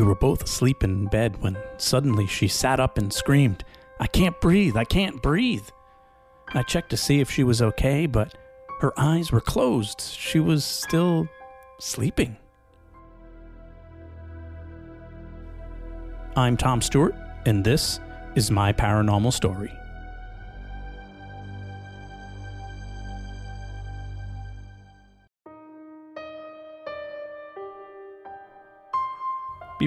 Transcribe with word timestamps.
We 0.00 0.06
were 0.06 0.14
both 0.14 0.44
asleep 0.44 0.82
in 0.82 1.08
bed 1.08 1.42
when 1.42 1.58
suddenly 1.76 2.26
she 2.26 2.48
sat 2.48 2.80
up 2.80 2.96
and 2.96 3.12
screamed, 3.12 3.64
I 4.00 4.06
can't 4.06 4.40
breathe, 4.40 4.74
I 4.74 4.86
can't 4.86 5.20
breathe. 5.20 5.68
I 6.54 6.62
checked 6.62 6.88
to 6.88 6.96
see 6.96 7.20
if 7.20 7.30
she 7.30 7.44
was 7.44 7.60
okay, 7.60 8.06
but 8.06 8.34
her 8.80 8.98
eyes 8.98 9.30
were 9.30 9.42
closed. 9.42 10.00
She 10.00 10.40
was 10.40 10.64
still 10.64 11.28
sleeping. 11.80 12.38
I'm 16.34 16.56
Tom 16.56 16.80
Stewart, 16.80 17.14
and 17.44 17.62
this 17.62 18.00
is 18.36 18.50
my 18.50 18.72
paranormal 18.72 19.34
story. 19.34 19.70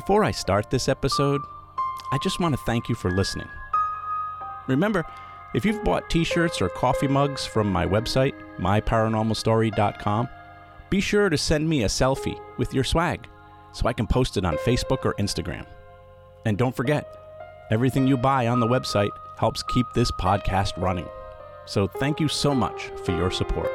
Before 0.04 0.26
I 0.26 0.32
start 0.32 0.70
this 0.70 0.90
episode, 0.90 1.40
I 2.12 2.18
just 2.22 2.42
want 2.42 2.54
to 2.54 2.62
thank 2.66 2.90
you 2.90 2.96
for 2.96 3.10
listening. 3.10 3.48
Remember, 4.68 5.06
if 5.56 5.64
you've 5.64 5.82
bought 5.82 6.10
t 6.10 6.26
shirts 6.26 6.62
or 6.62 6.68
coffee 6.68 7.08
mugs 7.08 7.46
from 7.46 7.72
my 7.72 7.86
website, 7.86 8.34
myparanormalstory.com, 8.58 10.28
be 10.90 11.00
sure 11.00 11.30
to 11.30 11.38
send 11.38 11.70
me 11.70 11.84
a 11.84 11.88
selfie 11.88 12.38
with 12.58 12.74
your 12.74 12.84
swag 12.84 13.30
so 13.72 13.88
I 13.88 13.94
can 13.94 14.06
post 14.06 14.36
it 14.36 14.44
on 14.44 14.58
Facebook 14.58 15.06
or 15.06 15.14
Instagram. 15.14 15.66
And 16.44 16.58
don't 16.58 16.76
forget, 16.76 17.08
everything 17.72 18.06
you 18.06 18.18
buy 18.18 18.48
on 18.48 18.60
the 18.60 18.68
website 18.68 19.12
helps 19.38 19.64
keep 19.64 19.86
this 19.96 20.12
podcast 20.12 20.76
running. 20.76 21.08
So 21.66 21.88
thank 21.88 22.20
you 22.20 22.28
so 22.28 22.54
much 22.54 22.92
for 23.06 23.14
your 23.14 23.32
support. 23.32 23.72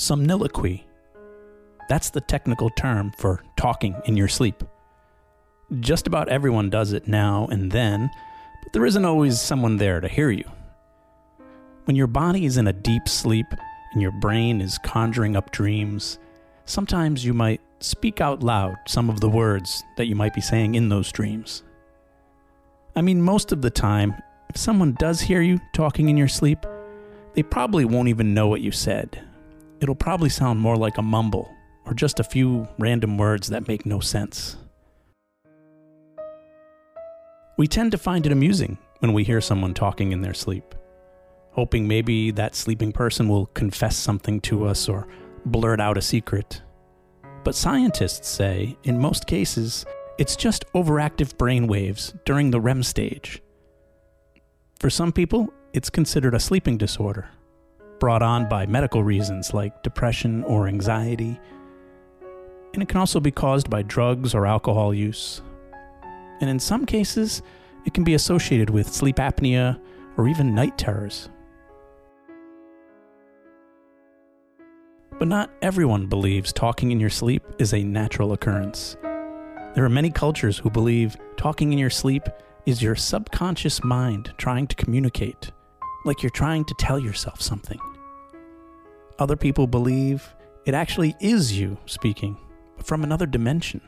Somniloquy. 0.00 0.84
That's 1.90 2.08
the 2.08 2.22
technical 2.22 2.70
term 2.70 3.12
for 3.18 3.44
talking 3.58 3.94
in 4.06 4.16
your 4.16 4.28
sleep. 4.28 4.64
Just 5.80 6.06
about 6.06 6.30
everyone 6.30 6.70
does 6.70 6.94
it 6.94 7.06
now 7.06 7.46
and 7.50 7.70
then, 7.70 8.08
but 8.62 8.72
there 8.72 8.86
isn't 8.86 9.04
always 9.04 9.38
someone 9.38 9.76
there 9.76 10.00
to 10.00 10.08
hear 10.08 10.30
you. 10.30 10.50
When 11.84 11.96
your 11.96 12.06
body 12.06 12.46
is 12.46 12.56
in 12.56 12.66
a 12.66 12.72
deep 12.72 13.08
sleep 13.08 13.44
and 13.92 14.00
your 14.00 14.10
brain 14.10 14.62
is 14.62 14.78
conjuring 14.78 15.36
up 15.36 15.52
dreams, 15.52 16.18
sometimes 16.64 17.22
you 17.22 17.34
might 17.34 17.60
speak 17.80 18.22
out 18.22 18.42
loud 18.42 18.78
some 18.88 19.10
of 19.10 19.20
the 19.20 19.28
words 19.28 19.82
that 19.98 20.06
you 20.06 20.16
might 20.16 20.32
be 20.32 20.40
saying 20.40 20.76
in 20.76 20.88
those 20.88 21.12
dreams. 21.12 21.62
I 22.96 23.02
mean, 23.02 23.20
most 23.20 23.52
of 23.52 23.60
the 23.60 23.70
time, 23.70 24.14
if 24.48 24.56
someone 24.56 24.96
does 24.98 25.20
hear 25.20 25.42
you 25.42 25.60
talking 25.74 26.08
in 26.08 26.16
your 26.16 26.26
sleep, 26.26 26.64
they 27.34 27.42
probably 27.42 27.84
won't 27.84 28.08
even 28.08 28.32
know 28.32 28.48
what 28.48 28.62
you 28.62 28.72
said 28.72 29.26
it'll 29.80 29.94
probably 29.94 30.28
sound 30.28 30.60
more 30.60 30.76
like 30.76 30.98
a 30.98 31.02
mumble 31.02 31.50
or 31.86 31.94
just 31.94 32.20
a 32.20 32.24
few 32.24 32.68
random 32.78 33.18
words 33.18 33.48
that 33.48 33.66
make 33.66 33.86
no 33.86 34.00
sense. 34.00 34.56
We 37.56 37.66
tend 37.66 37.92
to 37.92 37.98
find 37.98 38.24
it 38.26 38.32
amusing 38.32 38.78
when 39.00 39.12
we 39.12 39.24
hear 39.24 39.40
someone 39.40 39.74
talking 39.74 40.12
in 40.12 40.22
their 40.22 40.34
sleep, 40.34 40.74
hoping 41.52 41.88
maybe 41.88 42.30
that 42.32 42.54
sleeping 42.54 42.92
person 42.92 43.28
will 43.28 43.46
confess 43.46 43.96
something 43.96 44.40
to 44.42 44.66
us 44.66 44.88
or 44.88 45.08
blurt 45.44 45.80
out 45.80 45.98
a 45.98 46.02
secret. 46.02 46.62
But 47.44 47.54
scientists 47.54 48.28
say, 48.28 48.76
in 48.84 48.98
most 48.98 49.26
cases, 49.26 49.84
it's 50.18 50.36
just 50.36 50.70
overactive 50.74 51.36
brain 51.38 51.66
waves 51.66 52.14
during 52.26 52.50
the 52.50 52.60
REM 52.60 52.82
stage. 52.82 53.42
For 54.78 54.90
some 54.90 55.12
people, 55.12 55.52
it's 55.72 55.90
considered 55.90 56.34
a 56.34 56.40
sleeping 56.40 56.76
disorder 56.76 57.28
brought 58.00 58.22
on 58.22 58.48
by 58.48 58.66
medical 58.66 59.04
reasons 59.04 59.54
like 59.54 59.82
depression 59.84 60.42
or 60.44 60.66
anxiety. 60.66 61.38
And 62.72 62.82
it 62.82 62.88
can 62.88 62.98
also 62.98 63.20
be 63.20 63.30
caused 63.30 63.70
by 63.70 63.82
drugs 63.82 64.34
or 64.34 64.46
alcohol 64.46 64.92
use. 64.92 65.42
And 66.40 66.48
in 66.48 66.58
some 66.58 66.86
cases, 66.86 67.42
it 67.84 67.94
can 67.94 68.02
be 68.02 68.14
associated 68.14 68.70
with 68.70 68.92
sleep 68.92 69.16
apnea 69.16 69.80
or 70.16 70.26
even 70.26 70.54
night 70.54 70.78
terrors. 70.78 71.28
But 75.18 75.28
not 75.28 75.50
everyone 75.60 76.06
believes 76.06 76.52
talking 76.52 76.92
in 76.92 77.00
your 77.00 77.10
sleep 77.10 77.42
is 77.58 77.74
a 77.74 77.84
natural 77.84 78.32
occurrence. 78.32 78.96
There 79.74 79.84
are 79.84 79.90
many 79.90 80.10
cultures 80.10 80.58
who 80.58 80.70
believe 80.70 81.16
talking 81.36 81.72
in 81.72 81.78
your 81.78 81.90
sleep 81.90 82.22
is 82.64 82.82
your 82.82 82.96
subconscious 82.96 83.84
mind 83.84 84.32
trying 84.38 84.66
to 84.68 84.76
communicate, 84.76 85.52
like 86.04 86.22
you're 86.22 86.30
trying 86.30 86.64
to 86.64 86.74
tell 86.78 86.98
yourself 86.98 87.42
something. 87.42 87.78
Other 89.20 89.36
people 89.36 89.66
believe 89.66 90.34
it 90.64 90.72
actually 90.72 91.14
is 91.20 91.58
you 91.58 91.76
speaking, 91.84 92.38
but 92.76 92.86
from 92.86 93.04
another 93.04 93.26
dimension. 93.26 93.82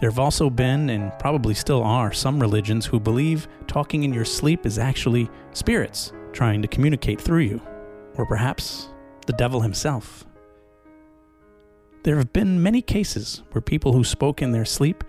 There 0.00 0.08
have 0.08 0.18
also 0.18 0.48
been, 0.48 0.88
and 0.88 1.12
probably 1.18 1.52
still 1.52 1.82
are, 1.82 2.12
some 2.12 2.40
religions 2.40 2.86
who 2.86 2.98
believe 2.98 3.46
talking 3.66 4.04
in 4.04 4.14
your 4.14 4.24
sleep 4.24 4.64
is 4.64 4.78
actually 4.78 5.28
spirits 5.52 6.14
trying 6.32 6.62
to 6.62 6.68
communicate 6.68 7.20
through 7.20 7.40
you, 7.40 7.60
or 8.14 8.24
perhaps 8.24 8.88
the 9.26 9.34
devil 9.34 9.60
himself. 9.60 10.24
There 12.04 12.16
have 12.16 12.32
been 12.32 12.62
many 12.62 12.80
cases 12.80 13.42
where 13.52 13.60
people 13.60 13.92
who 13.92 14.02
spoke 14.02 14.40
in 14.40 14.52
their 14.52 14.64
sleep 14.64 15.04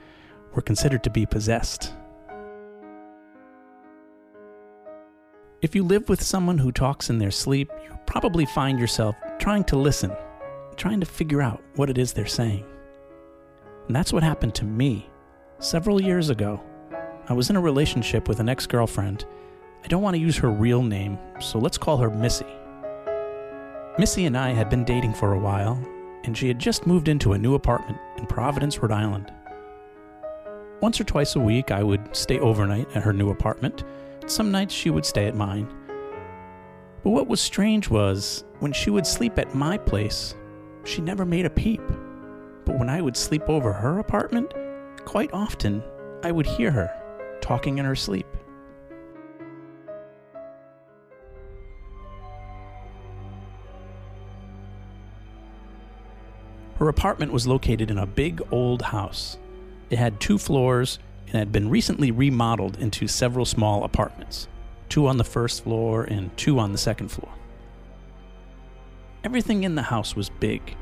were 0.53 0.61
considered 0.61 1.03
to 1.05 1.09
be 1.09 1.25
possessed. 1.25 1.93
If 5.63 5.73
you 5.75 5.85
live 5.85 6.09
with 6.09 6.21
someone 6.21 6.57
who 6.57 6.73
talks 6.73 7.09
in 7.09 7.19
their 7.19 7.31
sleep, 7.31 7.71
you 7.85 7.97
probably 8.05 8.45
find 8.45 8.77
yourself 8.77 9.15
trying 9.39 9.63
to 9.65 9.77
listen, 9.77 10.11
trying 10.75 10.99
to 10.99 11.05
figure 11.05 11.41
out 11.41 11.63
what 11.77 11.89
it 11.89 11.97
is 11.97 12.11
they're 12.11 12.25
saying. 12.25 12.65
And 13.87 13.95
that's 13.95 14.11
what 14.11 14.23
happened 14.23 14.55
to 14.55 14.65
me. 14.65 15.09
Several 15.59 16.01
years 16.01 16.29
ago, 16.29 16.61
I 17.29 17.33
was 17.33 17.49
in 17.49 17.55
a 17.55 17.61
relationship 17.61 18.27
with 18.27 18.41
an 18.41 18.49
ex 18.49 18.67
girlfriend. 18.67 19.23
I 19.85 19.87
don't 19.87 20.01
want 20.01 20.15
to 20.15 20.21
use 20.21 20.35
her 20.35 20.49
real 20.49 20.83
name, 20.83 21.17
so 21.39 21.59
let's 21.59 21.77
call 21.77 21.95
her 21.95 22.09
Missy. 22.09 22.53
Missy 23.97 24.25
and 24.25 24.37
I 24.37 24.49
had 24.49 24.69
been 24.69 24.83
dating 24.83 25.13
for 25.13 25.31
a 25.31 25.39
while, 25.39 25.81
and 26.25 26.37
she 26.37 26.49
had 26.49 26.59
just 26.59 26.85
moved 26.85 27.07
into 27.07 27.31
a 27.31 27.37
new 27.37 27.55
apartment 27.55 27.99
in 28.17 28.25
Providence, 28.25 28.79
Rhode 28.79 28.91
Island. 28.91 29.31
Once 30.81 30.99
or 30.99 31.05
twice 31.05 31.37
a 31.37 31.39
week, 31.39 31.71
I 31.71 31.83
would 31.83 32.13
stay 32.13 32.37
overnight 32.39 32.93
at 32.97 33.03
her 33.03 33.13
new 33.13 33.29
apartment 33.29 33.85
some 34.29 34.51
nights 34.51 34.73
she 34.73 34.89
would 34.89 35.05
stay 35.05 35.27
at 35.27 35.35
mine. 35.35 35.67
But 37.03 37.09
what 37.09 37.27
was 37.27 37.41
strange 37.41 37.89
was, 37.89 38.43
when 38.59 38.71
she 38.71 38.89
would 38.89 39.05
sleep 39.05 39.37
at 39.37 39.53
my 39.53 39.77
place, 39.77 40.35
she 40.85 41.01
never 41.01 41.25
made 41.25 41.45
a 41.45 41.49
peep. 41.49 41.81
But 42.65 42.79
when 42.79 42.89
I 42.89 43.01
would 43.01 43.17
sleep 43.17 43.49
over 43.49 43.73
her 43.73 43.99
apartment, 43.99 44.53
quite 45.05 45.33
often 45.33 45.83
I 46.23 46.31
would 46.31 46.45
hear 46.45 46.71
her 46.71 46.89
talking 47.41 47.77
in 47.77 47.85
her 47.85 47.95
sleep. 47.95 48.25
Her 56.75 56.89
apartment 56.89 57.31
was 57.31 57.47
located 57.47 57.91
in 57.91 57.97
a 57.97 58.05
big 58.05 58.41
old 58.51 58.81
house. 58.81 59.37
It 59.89 59.97
had 59.99 60.19
two 60.19 60.37
floors 60.37 60.99
and 61.33 61.39
had 61.39 61.51
been 61.51 61.69
recently 61.69 62.11
remodeled 62.11 62.77
into 62.77 63.07
several 63.07 63.45
small 63.45 63.83
apartments 63.83 64.47
two 64.87 65.07
on 65.07 65.17
the 65.17 65.23
first 65.23 65.63
floor 65.63 66.03
and 66.03 66.35
two 66.37 66.59
on 66.59 66.71
the 66.71 66.77
second 66.77 67.09
floor. 67.09 67.33
Everything 69.23 69.63
in 69.63 69.73
the 69.73 69.81
house 69.81 70.15
was 70.15 70.29
big 70.29 70.75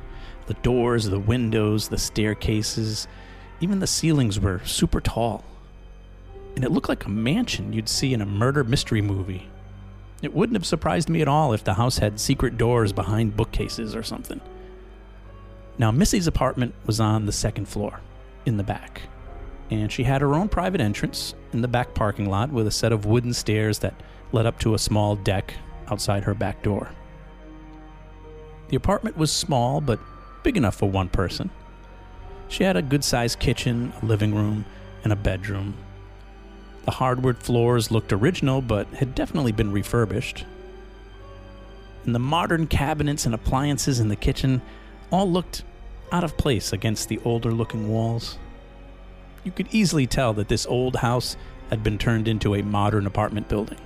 the 0.47 0.53
doors, 0.55 1.05
the 1.05 1.19
windows, 1.19 1.87
the 1.87 1.97
staircases. 1.97 3.07
Even 3.61 3.79
the 3.79 3.87
ceilings 3.87 4.37
were 4.37 4.59
super 4.65 4.99
tall. 4.99 5.45
And 6.55 6.65
it 6.65 6.71
looked 6.71 6.89
like 6.89 7.05
a 7.05 7.09
mansion 7.09 7.71
you'd 7.71 7.87
see 7.87 8.13
in 8.13 8.21
a 8.21 8.25
murder 8.25 8.65
mystery 8.65 9.01
movie. 9.01 9.47
It 10.21 10.33
wouldn't 10.33 10.57
have 10.57 10.65
surprised 10.65 11.07
me 11.07 11.21
at 11.21 11.27
all 11.27 11.53
if 11.53 11.63
the 11.63 11.75
house 11.75 11.99
had 11.99 12.19
secret 12.19 12.57
doors 12.57 12.91
behind 12.91 13.37
bookcases 13.37 13.95
or 13.95 14.03
something. 14.03 14.41
Now, 15.77 15.91
Missy's 15.91 16.27
apartment 16.27 16.73
was 16.85 16.99
on 16.99 17.25
the 17.25 17.31
second 17.31 17.67
floor, 17.67 18.01
in 18.45 18.57
the 18.57 18.63
back, 18.63 19.03
and 19.71 19.91
she 19.91 20.03
had 20.03 20.21
her 20.21 20.35
own 20.35 20.49
private 20.49 20.81
entrance 20.81 21.33
in 21.53 21.61
the 21.61 21.67
back 21.67 21.93
parking 21.93 22.29
lot 22.29 22.51
with 22.51 22.67
a 22.67 22.71
set 22.71 22.91
of 22.91 23.05
wooden 23.05 23.33
stairs 23.33 23.79
that 23.79 23.95
led 24.33 24.45
up 24.45 24.59
to 24.59 24.73
a 24.73 24.79
small 24.79 25.15
deck 25.15 25.53
outside 25.89 26.23
her 26.25 26.33
back 26.33 26.61
door. 26.61 26.89
The 28.67 28.75
apartment 28.75 29.17
was 29.17 29.31
small, 29.31 29.81
but 29.81 29.99
big 30.43 30.57
enough 30.57 30.75
for 30.75 30.89
one 30.89 31.09
person. 31.09 31.49
She 32.49 32.65
had 32.65 32.75
a 32.75 32.81
good 32.81 33.03
sized 33.03 33.39
kitchen, 33.39 33.93
a 34.01 34.05
living 34.05 34.35
room, 34.35 34.65
and 35.03 35.13
a 35.13 35.15
bedroom. 35.15 35.75
The 36.83 36.91
hardwood 36.91 37.37
floors 37.37 37.91
looked 37.91 38.11
original, 38.11 38.61
but 38.61 38.87
had 38.87 39.15
definitely 39.15 39.53
been 39.53 39.71
refurbished. 39.71 40.45
And 42.05 42.13
the 42.13 42.19
modern 42.19 42.67
cabinets 42.67 43.25
and 43.25 43.33
appliances 43.33 43.99
in 43.99 44.09
the 44.09 44.15
kitchen 44.15 44.61
all 45.11 45.29
looked 45.29 45.63
out 46.11 46.23
of 46.23 46.35
place 46.37 46.73
against 46.73 47.07
the 47.07 47.19
older 47.23 47.53
looking 47.53 47.87
walls. 47.87 48.37
You 49.43 49.51
could 49.51 49.67
easily 49.71 50.07
tell 50.07 50.33
that 50.33 50.47
this 50.47 50.65
old 50.65 50.97
house 50.97 51.35
had 51.69 51.83
been 51.83 51.97
turned 51.97 52.27
into 52.27 52.55
a 52.55 52.61
modern 52.61 53.07
apartment 53.07 53.47
building. 53.47 53.79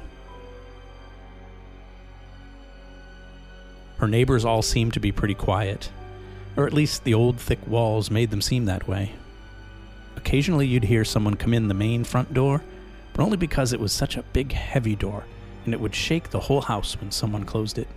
Her 3.98 4.08
neighbors 4.08 4.44
all 4.44 4.62
seemed 4.62 4.94
to 4.94 5.00
be 5.00 5.12
pretty 5.12 5.36
quiet, 5.36 5.90
or 6.58 6.68
at 6.68 6.74
least 6.74 7.04
the 7.04 7.14
old 7.14 7.40
thick 7.40 7.60
walls 7.68 8.12
made 8.12 8.32
them 8.32 8.42
seem 8.42 8.66
that 8.66 8.88
way. 8.88 9.14
Occasionally 10.18 10.68
you'd 10.68 10.84
hear 10.84 11.06
someone 11.06 11.36
come 11.36 11.54
in 11.54 11.68
the 11.68 11.74
main 11.74 12.04
front 12.04 12.34
door, 12.34 12.62
but 13.14 13.24
only 13.24 13.38
because 13.38 13.72
it 13.72 13.80
was 13.80 13.94
such 13.94 14.18
a 14.18 14.24
big, 14.24 14.52
heavy 14.52 14.96
door, 14.96 15.24
and 15.64 15.74
it 15.74 15.80
would 15.80 15.96
shake 15.96 16.30
the 16.30 16.40
whole 16.42 16.62
house 16.62 17.00
when 17.00 17.12
someone 17.12 17.46
closed 17.46 17.78
it. 17.78 17.88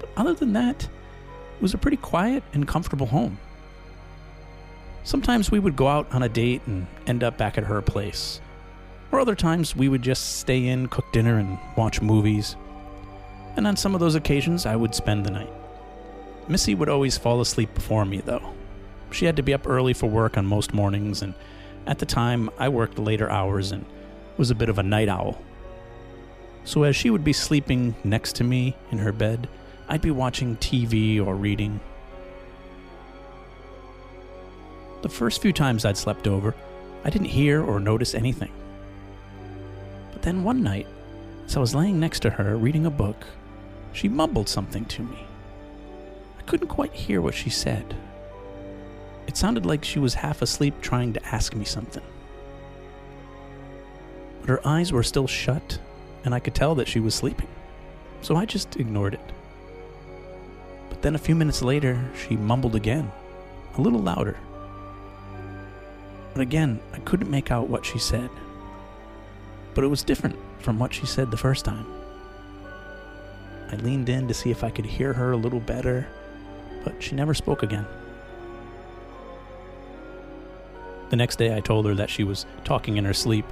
But 0.00 0.08
other 0.16 0.34
than 0.34 0.52
that, 0.54 0.84
it 0.84 1.62
was 1.62 1.74
a 1.74 1.78
pretty 1.78 1.96
quiet 1.96 2.42
and 2.52 2.66
comfortable 2.66 3.06
home. 3.06 3.38
Sometimes 5.06 5.52
we 5.52 5.60
would 5.60 5.76
go 5.76 5.86
out 5.86 6.12
on 6.12 6.24
a 6.24 6.28
date 6.28 6.62
and 6.66 6.84
end 7.06 7.22
up 7.22 7.38
back 7.38 7.56
at 7.56 7.62
her 7.62 7.80
place. 7.80 8.40
Or 9.12 9.20
other 9.20 9.36
times 9.36 9.76
we 9.76 9.88
would 9.88 10.02
just 10.02 10.38
stay 10.38 10.66
in, 10.66 10.88
cook 10.88 11.04
dinner, 11.12 11.38
and 11.38 11.60
watch 11.76 12.02
movies. 12.02 12.56
And 13.54 13.68
on 13.68 13.76
some 13.76 13.94
of 13.94 14.00
those 14.00 14.16
occasions, 14.16 14.66
I 14.66 14.74
would 14.74 14.96
spend 14.96 15.24
the 15.24 15.30
night. 15.30 15.52
Missy 16.48 16.74
would 16.74 16.88
always 16.88 17.16
fall 17.16 17.40
asleep 17.40 17.72
before 17.72 18.04
me, 18.04 18.20
though. 18.20 18.52
She 19.12 19.26
had 19.26 19.36
to 19.36 19.44
be 19.44 19.54
up 19.54 19.68
early 19.68 19.92
for 19.92 20.08
work 20.08 20.36
on 20.36 20.44
most 20.44 20.74
mornings, 20.74 21.22
and 21.22 21.34
at 21.86 22.00
the 22.00 22.06
time, 22.06 22.50
I 22.58 22.68
worked 22.68 22.98
later 22.98 23.30
hours 23.30 23.70
and 23.70 23.86
was 24.36 24.50
a 24.50 24.56
bit 24.56 24.68
of 24.68 24.80
a 24.80 24.82
night 24.82 25.08
owl. 25.08 25.40
So 26.64 26.82
as 26.82 26.96
she 26.96 27.10
would 27.10 27.22
be 27.22 27.32
sleeping 27.32 27.94
next 28.02 28.34
to 28.36 28.44
me 28.44 28.74
in 28.90 28.98
her 28.98 29.12
bed, 29.12 29.48
I'd 29.88 30.02
be 30.02 30.10
watching 30.10 30.56
TV 30.56 31.24
or 31.24 31.36
reading 31.36 31.78
The 35.02 35.08
first 35.08 35.42
few 35.42 35.52
times 35.52 35.84
I'd 35.84 35.96
slept 35.96 36.26
over, 36.26 36.54
I 37.04 37.10
didn't 37.10 37.28
hear 37.28 37.62
or 37.62 37.78
notice 37.78 38.14
anything. 38.14 38.52
But 40.12 40.22
then 40.22 40.42
one 40.42 40.62
night, 40.62 40.86
as 41.46 41.56
I 41.56 41.60
was 41.60 41.74
laying 41.74 42.00
next 42.00 42.20
to 42.20 42.30
her 42.30 42.56
reading 42.56 42.86
a 42.86 42.90
book, 42.90 43.24
she 43.92 44.08
mumbled 44.08 44.48
something 44.48 44.84
to 44.86 45.02
me. 45.02 45.18
I 46.38 46.42
couldn't 46.42 46.68
quite 46.68 46.92
hear 46.92 47.20
what 47.20 47.34
she 47.34 47.50
said. 47.50 47.94
It 49.26 49.36
sounded 49.36 49.66
like 49.66 49.84
she 49.84 49.98
was 49.98 50.14
half 50.14 50.42
asleep 50.42 50.80
trying 50.80 51.12
to 51.12 51.26
ask 51.26 51.54
me 51.54 51.64
something. 51.64 52.02
But 54.40 54.48
her 54.48 54.66
eyes 54.66 54.92
were 54.92 55.02
still 55.02 55.26
shut, 55.26 55.78
and 56.24 56.34
I 56.34 56.40
could 56.40 56.54
tell 56.54 56.74
that 56.76 56.88
she 56.88 57.00
was 57.00 57.14
sleeping. 57.14 57.48
So 58.22 58.36
I 58.36 58.46
just 58.46 58.76
ignored 58.76 59.14
it. 59.14 59.32
But 60.88 61.02
then 61.02 61.14
a 61.14 61.18
few 61.18 61.34
minutes 61.34 61.62
later, 61.62 62.02
she 62.16 62.36
mumbled 62.36 62.74
again, 62.74 63.10
a 63.76 63.80
little 63.80 64.00
louder. 64.00 64.36
But 66.36 66.42
again, 66.42 66.80
I 66.92 66.98
couldn't 66.98 67.30
make 67.30 67.50
out 67.50 67.70
what 67.70 67.86
she 67.86 67.98
said. 67.98 68.28
But 69.72 69.84
it 69.84 69.86
was 69.86 70.02
different 70.02 70.36
from 70.58 70.78
what 70.78 70.92
she 70.92 71.06
said 71.06 71.30
the 71.30 71.38
first 71.38 71.64
time. 71.64 71.86
I 73.72 73.76
leaned 73.76 74.10
in 74.10 74.28
to 74.28 74.34
see 74.34 74.50
if 74.50 74.62
I 74.62 74.68
could 74.68 74.84
hear 74.84 75.14
her 75.14 75.32
a 75.32 75.36
little 75.38 75.60
better, 75.60 76.06
but 76.84 77.02
she 77.02 77.14
never 77.14 77.32
spoke 77.32 77.62
again. 77.62 77.86
The 81.08 81.16
next 81.16 81.36
day, 81.36 81.56
I 81.56 81.60
told 81.60 81.86
her 81.86 81.94
that 81.94 82.10
she 82.10 82.22
was 82.22 82.44
talking 82.64 82.98
in 82.98 83.06
her 83.06 83.14
sleep, 83.14 83.46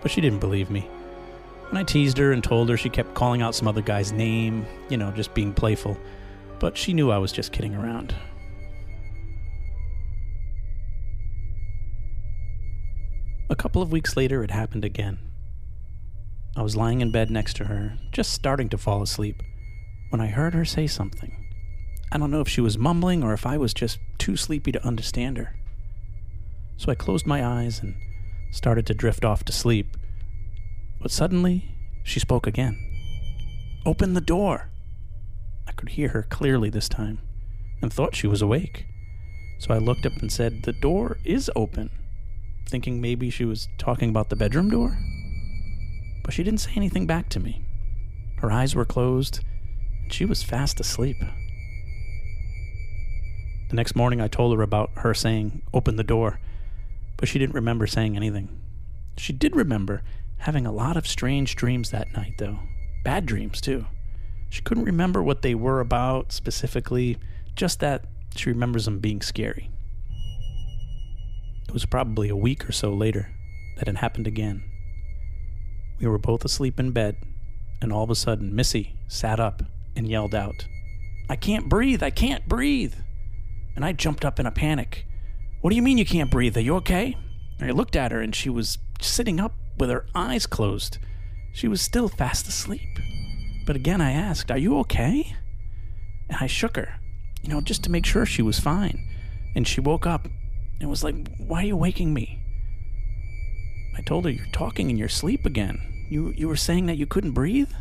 but 0.00 0.12
she 0.12 0.20
didn't 0.20 0.38
believe 0.38 0.70
me. 0.70 0.88
And 1.70 1.78
I 1.78 1.82
teased 1.82 2.18
her 2.18 2.30
and 2.30 2.44
told 2.44 2.68
her 2.68 2.76
she 2.76 2.88
kept 2.88 3.14
calling 3.14 3.42
out 3.42 3.56
some 3.56 3.66
other 3.66 3.82
guy's 3.82 4.12
name, 4.12 4.64
you 4.88 4.96
know, 4.96 5.10
just 5.10 5.34
being 5.34 5.52
playful. 5.52 5.98
But 6.60 6.78
she 6.78 6.92
knew 6.92 7.10
I 7.10 7.18
was 7.18 7.32
just 7.32 7.50
kidding 7.50 7.74
around. 7.74 8.14
Couple 13.58 13.82
of 13.82 13.90
weeks 13.90 14.16
later, 14.16 14.44
it 14.44 14.52
happened 14.52 14.84
again. 14.84 15.18
I 16.56 16.62
was 16.62 16.76
lying 16.76 17.00
in 17.00 17.10
bed 17.10 17.28
next 17.28 17.56
to 17.56 17.64
her, 17.64 17.98
just 18.12 18.32
starting 18.32 18.68
to 18.68 18.78
fall 18.78 19.02
asleep, 19.02 19.42
when 20.10 20.20
I 20.20 20.28
heard 20.28 20.54
her 20.54 20.64
say 20.64 20.86
something. 20.86 21.44
I 22.12 22.18
don't 22.18 22.30
know 22.30 22.40
if 22.40 22.48
she 22.48 22.60
was 22.60 22.78
mumbling 22.78 23.24
or 23.24 23.34
if 23.34 23.44
I 23.44 23.58
was 23.58 23.74
just 23.74 23.98
too 24.16 24.36
sleepy 24.36 24.70
to 24.72 24.86
understand 24.86 25.38
her. 25.38 25.56
So 26.76 26.92
I 26.92 26.94
closed 26.94 27.26
my 27.26 27.44
eyes 27.44 27.80
and 27.80 27.96
started 28.52 28.86
to 28.86 28.94
drift 28.94 29.24
off 29.24 29.44
to 29.44 29.52
sleep. 29.52 29.96
But 31.02 31.10
suddenly, 31.10 31.74
she 32.04 32.20
spoke 32.20 32.46
again. 32.46 32.78
Open 33.84 34.14
the 34.14 34.20
door! 34.20 34.70
I 35.66 35.72
could 35.72 35.90
hear 35.90 36.10
her 36.10 36.22
clearly 36.22 36.70
this 36.70 36.88
time 36.88 37.18
and 37.82 37.92
thought 37.92 38.14
she 38.14 38.28
was 38.28 38.40
awake. 38.40 38.86
So 39.58 39.74
I 39.74 39.78
looked 39.78 40.06
up 40.06 40.16
and 40.20 40.30
said, 40.30 40.62
The 40.62 40.72
door 40.72 41.18
is 41.24 41.50
open 41.56 41.90
thinking 42.68 43.00
maybe 43.00 43.30
she 43.30 43.44
was 43.44 43.68
talking 43.78 44.10
about 44.10 44.28
the 44.28 44.36
bedroom 44.36 44.70
door. 44.70 44.96
But 46.22 46.34
she 46.34 46.42
didn't 46.42 46.60
say 46.60 46.72
anything 46.76 47.06
back 47.06 47.28
to 47.30 47.40
me. 47.40 47.64
Her 48.38 48.52
eyes 48.52 48.74
were 48.74 48.84
closed, 48.84 49.40
and 50.02 50.12
she 50.12 50.24
was 50.24 50.42
fast 50.42 50.78
asleep. 50.78 51.16
The 53.70 53.76
next 53.76 53.96
morning, 53.96 54.20
I 54.20 54.28
told 54.28 54.56
her 54.56 54.62
about 54.62 54.90
her 54.96 55.14
saying, 55.14 55.62
Open 55.74 55.96
the 55.96 56.04
door, 56.04 56.40
but 57.16 57.28
she 57.28 57.38
didn't 57.38 57.54
remember 57.54 57.86
saying 57.86 58.16
anything. 58.16 58.48
She 59.16 59.32
did 59.32 59.56
remember 59.56 60.02
having 60.38 60.66
a 60.66 60.72
lot 60.72 60.96
of 60.96 61.06
strange 61.06 61.56
dreams 61.56 61.90
that 61.90 62.12
night, 62.12 62.34
though. 62.38 62.60
Bad 63.04 63.26
dreams, 63.26 63.60
too. 63.60 63.86
She 64.48 64.62
couldn't 64.62 64.84
remember 64.84 65.22
what 65.22 65.42
they 65.42 65.54
were 65.54 65.80
about 65.80 66.32
specifically, 66.32 67.18
just 67.54 67.80
that 67.80 68.04
she 68.34 68.50
remembers 68.50 68.84
them 68.84 69.00
being 69.00 69.20
scary. 69.20 69.70
It 71.68 71.74
was 71.74 71.84
probably 71.84 72.30
a 72.30 72.36
week 72.36 72.66
or 72.66 72.72
so 72.72 72.94
later 72.94 73.30
that 73.76 73.88
it 73.88 73.96
happened 73.98 74.26
again. 74.26 74.64
We 76.00 76.06
were 76.06 76.18
both 76.18 76.44
asleep 76.44 76.80
in 76.80 76.92
bed, 76.92 77.16
and 77.82 77.92
all 77.92 78.04
of 78.04 78.10
a 78.10 78.14
sudden, 78.14 78.54
Missy 78.54 78.96
sat 79.06 79.38
up 79.38 79.62
and 79.94 80.08
yelled 80.08 80.34
out, 80.34 80.66
I 81.28 81.36
can't 81.36 81.68
breathe! 81.68 82.02
I 82.02 82.10
can't 82.10 82.48
breathe! 82.48 82.94
And 83.76 83.84
I 83.84 83.92
jumped 83.92 84.24
up 84.24 84.40
in 84.40 84.46
a 84.46 84.50
panic. 84.50 85.04
What 85.60 85.70
do 85.70 85.76
you 85.76 85.82
mean 85.82 85.98
you 85.98 86.06
can't 86.06 86.30
breathe? 86.30 86.56
Are 86.56 86.62
you 86.62 86.76
okay? 86.76 87.16
And 87.60 87.68
I 87.68 87.74
looked 87.74 87.96
at 87.96 88.12
her, 88.12 88.20
and 88.20 88.34
she 88.34 88.48
was 88.48 88.78
sitting 89.00 89.38
up 89.38 89.52
with 89.76 89.90
her 89.90 90.06
eyes 90.14 90.46
closed. 90.46 90.98
She 91.52 91.68
was 91.68 91.82
still 91.82 92.08
fast 92.08 92.48
asleep. 92.48 92.98
But 93.66 93.76
again, 93.76 94.00
I 94.00 94.12
asked, 94.12 94.50
Are 94.50 94.58
you 94.58 94.78
okay? 94.78 95.36
And 96.30 96.38
I 96.40 96.46
shook 96.46 96.76
her, 96.76 96.94
you 97.42 97.50
know, 97.50 97.60
just 97.60 97.84
to 97.84 97.90
make 97.90 98.06
sure 98.06 98.24
she 98.24 98.42
was 98.42 98.58
fine. 98.58 99.06
And 99.54 99.68
she 99.68 99.80
woke 99.80 100.06
up 100.06 100.28
it 100.80 100.86
was 100.86 101.02
like, 101.02 101.16
why 101.38 101.62
are 101.62 101.66
you 101.66 101.76
waking 101.76 102.14
me? 102.14 102.40
I 103.96 104.02
told 104.02 104.24
her, 104.24 104.30
you're 104.30 104.46
talking 104.52 104.90
in 104.90 104.96
your 104.96 105.08
sleep 105.08 105.44
again. 105.44 106.06
You, 106.08 106.32
you 106.36 106.48
were 106.48 106.56
saying 106.56 106.86
that 106.86 106.96
you 106.96 107.06
couldn't 107.06 107.32
breathe? 107.32 107.72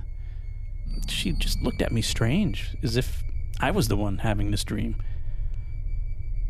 She 1.08 1.32
just 1.32 1.62
looked 1.62 1.82
at 1.82 1.92
me 1.92 2.02
strange, 2.02 2.76
as 2.82 2.98
if 2.98 3.24
I 3.60 3.72
was 3.72 3.88
the 3.88 3.98
one 3.98 4.20
having 4.20 4.52
this 4.52 4.64
dream. 4.64 4.96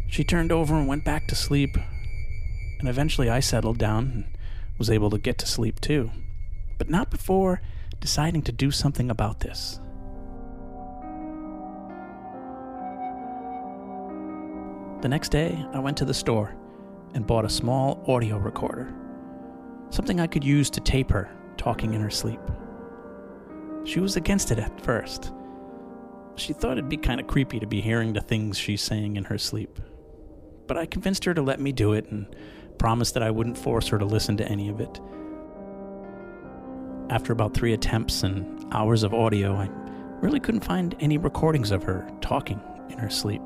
She 0.09 0.23
turned 0.23 0.51
over 0.51 0.75
and 0.75 0.87
went 0.87 1.03
back 1.03 1.27
to 1.27 1.35
sleep, 1.35 1.77
and 2.79 2.87
eventually 2.87 3.29
I 3.29 3.41
settled 3.41 3.77
down 3.77 4.11
and 4.13 4.25
was 4.77 4.89
able 4.89 5.09
to 5.09 5.17
get 5.17 5.37
to 5.39 5.45
sleep 5.45 5.81
too. 5.81 6.11
But 6.77 6.89
not 6.89 7.11
before 7.11 7.61
deciding 7.99 8.43
to 8.43 8.51
do 8.51 8.71
something 8.71 9.11
about 9.11 9.41
this. 9.41 9.79
The 15.01 15.07
next 15.07 15.29
day, 15.29 15.63
I 15.73 15.79
went 15.79 15.95
to 15.97 16.05
the 16.05 16.13
store 16.13 16.55
and 17.13 17.27
bought 17.27 17.45
a 17.45 17.49
small 17.49 18.03
audio 18.07 18.37
recorder, 18.37 18.91
something 19.91 20.19
I 20.19 20.25
could 20.25 20.43
use 20.43 20.71
to 20.71 20.81
tape 20.81 21.11
her 21.11 21.29
talking 21.55 21.93
in 21.93 22.01
her 22.01 22.09
sleep. 22.09 22.39
She 23.83 23.99
was 23.99 24.15
against 24.15 24.51
it 24.51 24.57
at 24.57 24.81
first. 24.81 25.31
She 26.35 26.51
thought 26.51 26.73
it'd 26.73 26.89
be 26.89 26.97
kind 26.97 27.19
of 27.19 27.27
creepy 27.27 27.59
to 27.59 27.67
be 27.67 27.79
hearing 27.79 28.13
the 28.13 28.21
things 28.21 28.57
she's 28.57 28.81
saying 28.81 29.17
in 29.17 29.23
her 29.25 29.37
sleep. 29.37 29.79
But 30.65 30.77
I 30.77 30.87
convinced 30.87 31.25
her 31.25 31.33
to 31.33 31.41
let 31.43 31.59
me 31.59 31.71
do 31.71 31.93
it 31.93 32.09
and 32.09 32.35
promised 32.79 33.13
that 33.13 33.23
I 33.23 33.31
wouldn't 33.31 33.57
force 33.57 33.87
her 33.89 33.99
to 33.99 34.05
listen 34.05 34.35
to 34.37 34.47
any 34.47 34.67
of 34.67 34.79
it. 34.79 34.99
After 37.11 37.33
about 37.33 37.53
three 37.53 37.73
attempts 37.73 38.23
and 38.23 38.65
hours 38.73 39.03
of 39.03 39.13
audio, 39.13 39.53
I 39.53 39.69
really 40.21 40.39
couldn't 40.39 40.65
find 40.65 40.95
any 40.99 41.19
recordings 41.19 41.69
of 41.69 41.83
her 41.83 42.11
talking 42.19 42.59
in 42.89 42.97
her 42.97 43.11
sleep. 43.11 43.43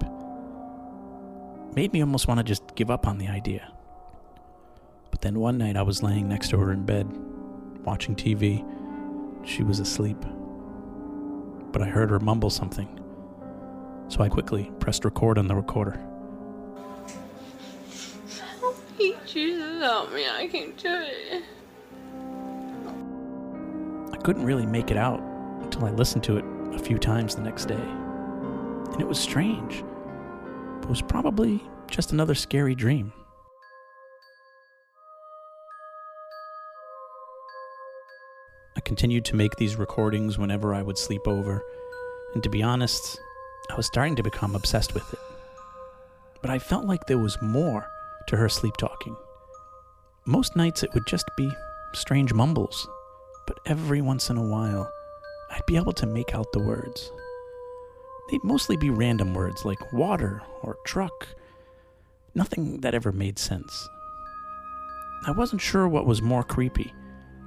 Made 1.75 1.93
me 1.93 2.01
almost 2.01 2.27
want 2.27 2.37
to 2.39 2.43
just 2.43 2.75
give 2.75 2.91
up 2.91 3.07
on 3.07 3.17
the 3.17 3.27
idea. 3.27 3.71
But 5.09 5.21
then 5.21 5.39
one 5.39 5.57
night 5.57 5.77
I 5.77 5.83
was 5.83 6.03
laying 6.03 6.27
next 6.27 6.49
to 6.49 6.57
her 6.57 6.71
in 6.71 6.85
bed, 6.85 7.07
watching 7.83 8.15
TV. 8.15 8.65
She 9.45 9.63
was 9.63 9.79
asleep. 9.79 10.17
But 11.71 11.81
I 11.81 11.85
heard 11.85 12.09
her 12.09 12.19
mumble 12.19 12.49
something. 12.49 12.99
So 14.09 14.21
I 14.21 14.27
quickly 14.27 14.69
pressed 14.79 15.05
record 15.05 15.37
on 15.37 15.47
the 15.47 15.55
recorder. 15.55 15.99
Jesus 19.25 19.81
help 19.81 20.11
me, 20.13 20.25
I 20.29 20.47
can't 20.47 20.77
do 20.77 20.89
it. 20.89 21.43
I 24.11 24.17
couldn't 24.17 24.43
really 24.43 24.65
make 24.65 24.91
it 24.91 24.97
out 24.97 25.21
until 25.61 25.85
I 25.85 25.91
listened 25.91 26.25
to 26.25 26.37
it 26.37 26.45
a 26.75 26.79
few 26.79 26.97
times 26.97 27.35
the 27.35 27.41
next 27.41 27.65
day. 27.65 27.75
And 27.75 28.99
it 28.99 29.07
was 29.07 29.17
strange. 29.17 29.85
Was 30.89 31.01
probably 31.01 31.63
just 31.89 32.11
another 32.11 32.35
scary 32.35 32.75
dream. 32.75 33.13
I 38.75 38.81
continued 38.81 39.23
to 39.25 39.37
make 39.37 39.55
these 39.55 39.77
recordings 39.77 40.37
whenever 40.37 40.73
I 40.73 40.81
would 40.81 40.97
sleep 40.97 41.29
over, 41.29 41.63
and 42.33 42.43
to 42.43 42.49
be 42.49 42.61
honest, 42.61 43.21
I 43.69 43.75
was 43.75 43.85
starting 43.85 44.17
to 44.17 44.23
become 44.23 44.53
obsessed 44.53 44.93
with 44.93 45.13
it. 45.13 45.19
But 46.41 46.51
I 46.51 46.59
felt 46.59 46.83
like 46.83 47.05
there 47.05 47.17
was 47.17 47.41
more 47.41 47.87
to 48.27 48.35
her 48.35 48.49
sleep 48.49 48.75
talking. 48.75 49.15
Most 50.25 50.57
nights 50.57 50.83
it 50.83 50.93
would 50.93 51.07
just 51.07 51.29
be 51.37 51.49
strange 51.93 52.33
mumbles, 52.33 52.85
but 53.47 53.59
every 53.65 54.01
once 54.01 54.29
in 54.29 54.35
a 54.35 54.45
while 54.45 54.91
I'd 55.51 55.65
be 55.65 55.77
able 55.77 55.93
to 55.93 56.05
make 56.05 56.35
out 56.35 56.51
the 56.51 56.59
words. 56.59 57.13
They'd 58.31 58.43
mostly 58.45 58.77
be 58.77 58.89
random 58.89 59.33
words 59.33 59.65
like 59.65 59.91
water 59.91 60.41
or 60.63 60.77
truck, 60.85 61.27
nothing 62.33 62.79
that 62.79 62.95
ever 62.95 63.11
made 63.11 63.37
sense. 63.37 63.89
I 65.27 65.31
wasn't 65.31 65.61
sure 65.61 65.87
what 65.87 66.05
was 66.05 66.21
more 66.21 66.43
creepy 66.43 66.93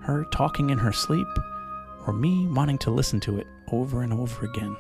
her 0.05 0.26
talking 0.26 0.69
in 0.69 0.76
her 0.76 0.93
sleep, 0.93 1.26
or 2.07 2.12
me 2.12 2.47
wanting 2.49 2.76
to 2.76 2.91
listen 2.91 3.19
to 3.19 3.38
it 3.38 3.47
over 3.73 4.03
and 4.03 4.12
over 4.12 4.45
again. 4.45 4.76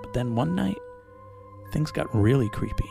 But 0.00 0.14
then 0.14 0.34
one 0.34 0.54
night, 0.54 0.78
things 1.70 1.92
got 1.92 2.14
really 2.14 2.48
creepy. 2.48 2.88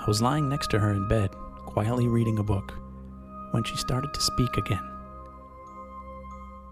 I 0.00 0.04
was 0.08 0.20
lying 0.20 0.48
next 0.48 0.70
to 0.72 0.80
her 0.80 0.90
in 0.90 1.06
bed, 1.06 1.30
quietly 1.64 2.08
reading 2.08 2.40
a 2.40 2.42
book, 2.42 2.74
when 3.52 3.62
she 3.62 3.76
started 3.76 4.12
to 4.14 4.20
speak 4.20 4.56
again. 4.56 4.90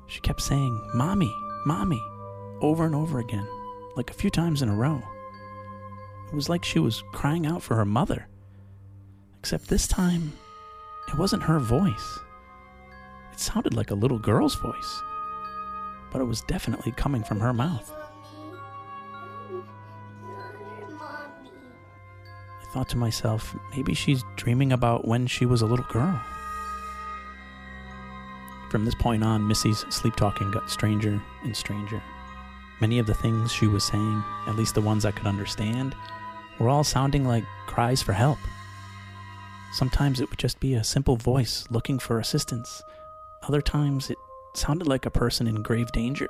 She 0.09 0.21
kept 0.21 0.41
saying, 0.41 0.91
Mommy, 0.95 1.33
Mommy, 1.65 2.03
over 2.61 2.85
and 2.85 2.95
over 2.95 3.19
again, 3.19 3.49
like 3.97 4.11
a 4.11 4.15
few 4.15 4.29
times 4.31 4.61
in 4.61 4.69
a 4.69 4.75
row. 4.75 5.03
It 6.29 6.35
was 6.35 6.49
like 6.49 6.65
she 6.65 6.79
was 6.79 7.03
crying 7.13 7.47
out 7.47 7.63
for 7.63 7.75
her 7.77 7.85
mother. 7.85 8.27
Except 9.39 9.69
this 9.69 9.87
time, 9.87 10.33
it 11.09 11.17
wasn't 11.17 11.43
her 11.45 11.59
voice. 11.59 12.19
It 13.33 13.41
sounded 13.41 13.75
like 13.75 13.91
a 13.91 13.95
little 13.95 14.19
girl's 14.19 14.55
voice, 14.57 15.03
but 16.13 16.21
it 16.21 16.25
was 16.25 16.43
definitely 16.43 16.93
coming 16.93 17.25
from 17.25 17.41
her 17.41 17.53
mouth. 17.53 17.91
I 22.61 22.67
thought 22.73 22.89
to 22.91 22.97
myself, 22.99 23.57
maybe 23.71 23.95
she's 23.95 24.25
dreaming 24.37 24.73
about 24.73 25.07
when 25.07 25.27
she 25.27 25.47
was 25.47 25.63
a 25.63 25.67
little 25.67 25.87
girl. 25.87 26.21
From 28.75 28.85
this 28.85 28.97
point 28.97 29.23
on, 29.23 29.47
Missy's 29.47 29.87
sleep 29.89 30.17
talking 30.17 30.51
got 30.51 30.69
stranger 30.69 31.23
and 31.45 31.57
stranger. 31.57 32.03
Many 32.81 32.99
of 32.99 33.07
the 33.07 33.15
things 33.15 33.53
she 33.53 33.69
was 33.69 33.85
saying, 33.85 34.25
at 34.49 34.57
least 34.57 34.75
the 34.75 34.81
ones 34.81 35.05
I 35.05 35.13
could 35.13 35.29
understand, 35.29 35.95
were 36.59 36.69
all 36.69 36.83
sounding 36.83 37.25
like 37.25 37.45
cries 37.69 38.03
for 38.03 38.13
help. 38.13 38.39
Sometimes 39.75 40.21
it 40.21 40.29
would 40.29 40.41
just 40.41 40.59
be 40.59 40.75
a 40.75 40.83
simple 40.83 41.15
voice 41.15 41.65
looking 41.71 42.01
for 42.01 42.19
assistance. 42.19 42.83
Other 43.45 43.63
times 43.63 44.11
it 44.11 44.19
sounded 44.55 44.89
like 44.89 45.07
a 45.07 45.11
person 45.11 45.47
in 45.47 45.63
grave 45.63 45.93
danger. 45.93 46.29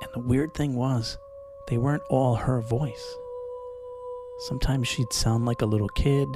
And 0.00 0.10
the 0.14 0.26
weird 0.26 0.54
thing 0.54 0.74
was, 0.74 1.18
they 1.68 1.76
weren't 1.76 2.04
all 2.08 2.36
her 2.36 2.62
voice. 2.62 3.14
Sometimes 4.48 4.88
she'd 4.88 5.12
sound 5.12 5.44
like 5.44 5.60
a 5.60 5.66
little 5.66 5.90
kid, 5.90 6.28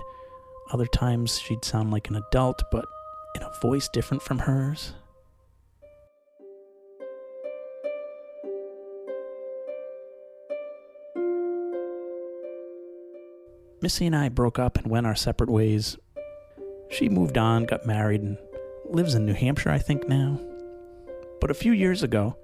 other 0.74 0.86
times 0.86 1.38
she'd 1.38 1.64
sound 1.64 1.90
like 1.90 2.10
an 2.10 2.16
adult, 2.16 2.64
but 2.70 2.84
in 3.34 3.42
a 3.42 3.50
voice 3.60 3.88
different 3.88 4.22
from 4.22 4.40
hers. 4.40 4.94
Missy 13.80 14.06
and 14.06 14.16
I 14.16 14.30
broke 14.30 14.58
up 14.58 14.78
and 14.78 14.86
went 14.86 15.06
our 15.06 15.14
separate 15.14 15.50
ways. 15.50 15.98
She 16.90 17.10
moved 17.10 17.36
on, 17.36 17.64
got 17.64 17.84
married, 17.84 18.22
and 18.22 18.38
lives 18.88 19.14
in 19.14 19.26
New 19.26 19.34
Hampshire, 19.34 19.70
I 19.70 19.78
think, 19.78 20.08
now. 20.08 20.40
But 21.38 21.50
a 21.50 21.54
few 21.54 21.72
years 21.72 22.02
ago, 22.02 22.34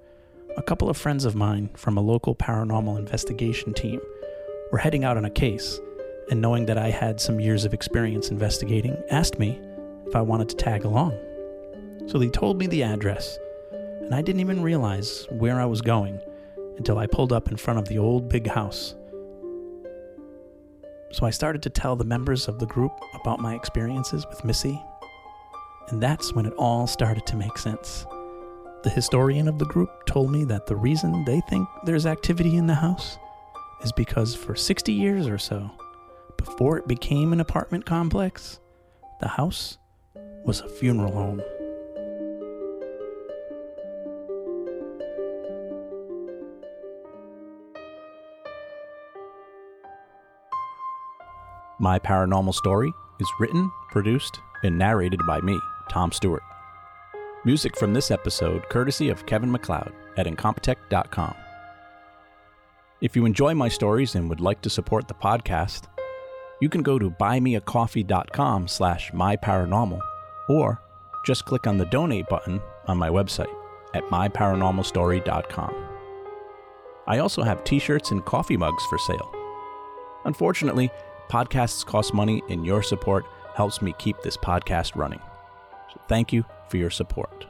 a 0.58 0.62
couple 0.62 0.90
of 0.90 0.98
friends 0.98 1.24
of 1.24 1.34
mine 1.34 1.70
from 1.74 1.96
a 1.96 2.02
local 2.02 2.34
paranormal 2.34 2.98
investigation 2.98 3.72
team 3.72 4.00
were 4.70 4.78
heading 4.78 5.04
out 5.04 5.16
on 5.16 5.24
a 5.24 5.30
case, 5.30 5.80
and 6.30 6.42
knowing 6.42 6.66
that 6.66 6.76
I 6.76 6.90
had 6.90 7.20
some 7.20 7.40
years 7.40 7.64
of 7.64 7.72
experience 7.72 8.30
investigating, 8.30 9.02
asked 9.10 9.38
me 9.38 9.58
if 10.10 10.16
I 10.16 10.22
wanted 10.22 10.48
to 10.48 10.56
tag 10.56 10.84
along. 10.84 11.16
So 12.08 12.18
they 12.18 12.28
told 12.28 12.58
me 12.58 12.66
the 12.66 12.82
address, 12.82 13.38
and 13.70 14.12
I 14.12 14.22
didn't 14.22 14.40
even 14.40 14.60
realize 14.60 15.28
where 15.30 15.60
I 15.60 15.66
was 15.66 15.80
going 15.80 16.20
until 16.76 16.98
I 16.98 17.06
pulled 17.06 17.32
up 17.32 17.48
in 17.48 17.56
front 17.56 17.78
of 17.78 17.86
the 17.86 17.98
old 17.98 18.28
big 18.28 18.48
house. 18.48 18.96
So 21.12 21.26
I 21.26 21.30
started 21.30 21.62
to 21.62 21.70
tell 21.70 21.94
the 21.94 22.04
members 22.04 22.48
of 22.48 22.58
the 22.58 22.66
group 22.66 22.90
about 23.14 23.38
my 23.38 23.54
experiences 23.54 24.26
with 24.28 24.44
Missy, 24.44 24.82
and 25.90 26.02
that's 26.02 26.34
when 26.34 26.44
it 26.44 26.54
all 26.54 26.88
started 26.88 27.24
to 27.26 27.36
make 27.36 27.56
sense. 27.56 28.04
The 28.82 28.90
historian 28.90 29.46
of 29.46 29.60
the 29.60 29.66
group 29.66 30.06
told 30.06 30.32
me 30.32 30.42
that 30.46 30.66
the 30.66 30.74
reason 30.74 31.24
they 31.24 31.40
think 31.48 31.68
there's 31.84 32.06
activity 32.06 32.56
in 32.56 32.66
the 32.66 32.74
house 32.74 33.16
is 33.84 33.92
because 33.92 34.34
for 34.34 34.56
60 34.56 34.92
years 34.92 35.28
or 35.28 35.38
so, 35.38 35.70
before 36.36 36.78
it 36.78 36.88
became 36.88 37.32
an 37.32 37.38
apartment 37.38 37.86
complex, 37.86 38.58
the 39.20 39.28
house 39.28 39.78
was 40.44 40.60
a 40.60 40.68
funeral 40.68 41.12
home. 41.12 41.42
My 51.78 51.98
Paranormal 51.98 52.54
Story 52.54 52.92
is 53.20 53.28
written, 53.38 53.70
produced, 53.90 54.38
and 54.62 54.76
narrated 54.76 55.20
by 55.26 55.40
me, 55.40 55.58
Tom 55.88 56.12
Stewart. 56.12 56.42
Music 57.44 57.74
from 57.76 57.94
this 57.94 58.10
episode 58.10 58.68
courtesy 58.68 59.08
of 59.08 59.24
Kevin 59.24 59.50
MacLeod 59.50 59.92
at 60.18 60.26
Incompetech.com. 60.26 61.34
If 63.00 63.16
you 63.16 63.24
enjoy 63.24 63.54
my 63.54 63.68
stories 63.68 64.14
and 64.14 64.28
would 64.28 64.42
like 64.42 64.60
to 64.60 64.68
support 64.68 65.08
the 65.08 65.14
podcast, 65.14 65.84
you 66.60 66.68
can 66.68 66.82
go 66.82 66.98
to 66.98 67.10
buymeacoffee.com 67.10 68.68
slash 68.68 69.10
myparanormal 69.12 70.02
or 70.50 70.82
just 71.24 71.44
click 71.44 71.66
on 71.66 71.78
the 71.78 71.84
donate 71.86 72.28
button 72.28 72.60
on 72.86 72.98
my 72.98 73.08
website 73.08 73.54
at 73.94 74.04
myparanormalstory.com. 74.04 75.74
I 77.06 77.18
also 77.18 77.42
have 77.42 77.64
t-shirts 77.64 78.10
and 78.10 78.24
coffee 78.24 78.56
mugs 78.56 78.84
for 78.86 78.98
sale. 78.98 79.32
Unfortunately, 80.24 80.90
podcasts 81.30 81.86
cost 81.86 82.12
money 82.12 82.42
and 82.48 82.66
your 82.66 82.82
support 82.82 83.24
helps 83.54 83.80
me 83.80 83.94
keep 83.98 84.20
this 84.22 84.36
podcast 84.36 84.96
running. 84.96 85.20
So 85.92 86.00
thank 86.08 86.32
you 86.32 86.44
for 86.68 86.76
your 86.76 86.90
support. 86.90 87.46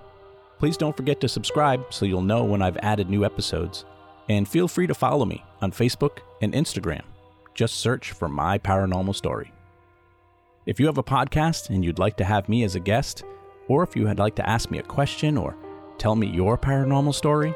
Please 0.58 0.76
don't 0.76 0.96
forget 0.96 1.20
to 1.20 1.28
subscribe 1.28 1.86
so 1.90 2.04
you'll 2.04 2.22
know 2.22 2.44
when 2.44 2.62
I've 2.62 2.76
added 2.78 3.08
new 3.08 3.24
episodes. 3.24 3.84
And 4.28 4.46
feel 4.46 4.68
free 4.68 4.86
to 4.86 4.94
follow 4.94 5.24
me 5.24 5.42
on 5.62 5.72
Facebook 5.72 6.18
and 6.42 6.52
Instagram. 6.52 7.02
Just 7.54 7.76
search 7.76 8.12
for 8.12 8.28
My 8.28 8.58
Paranormal 8.58 9.14
Story. 9.14 9.52
If 10.70 10.78
you 10.78 10.86
have 10.86 10.98
a 10.98 11.02
podcast 11.02 11.70
and 11.70 11.84
you'd 11.84 11.98
like 11.98 12.16
to 12.18 12.24
have 12.24 12.48
me 12.48 12.62
as 12.62 12.76
a 12.76 12.80
guest, 12.80 13.24
or 13.66 13.82
if 13.82 13.96
you 13.96 14.04
would 14.04 14.20
like 14.20 14.36
to 14.36 14.48
ask 14.48 14.70
me 14.70 14.78
a 14.78 14.84
question 14.84 15.36
or 15.36 15.56
tell 15.98 16.14
me 16.14 16.28
your 16.28 16.56
paranormal 16.56 17.12
story, 17.12 17.52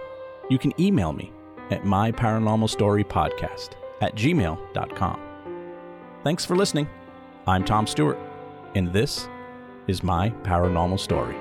you 0.50 0.58
can 0.58 0.72
email 0.80 1.12
me 1.12 1.32
at 1.70 1.84
myparanormalstorypodcast 1.84 3.68
at 4.00 4.16
gmail.com. 4.16 5.20
Thanks 6.24 6.44
for 6.44 6.56
listening. 6.56 6.88
I'm 7.46 7.64
Tom 7.64 7.86
Stewart, 7.86 8.18
and 8.74 8.92
this 8.92 9.28
is 9.86 10.02
my 10.02 10.30
paranormal 10.42 10.98
story. 10.98 11.36